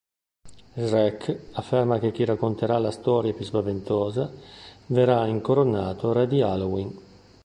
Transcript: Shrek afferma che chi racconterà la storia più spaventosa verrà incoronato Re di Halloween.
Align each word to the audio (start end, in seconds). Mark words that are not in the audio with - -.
Shrek 0.75 1.51
afferma 1.51 1.99
che 1.99 2.11
chi 2.11 2.25
racconterà 2.25 2.79
la 2.79 2.89
storia 2.89 3.35
più 3.35 3.45
spaventosa 3.45 4.33
verrà 4.87 5.27
incoronato 5.27 6.11
Re 6.11 6.25
di 6.25 6.41
Halloween. 6.41 6.99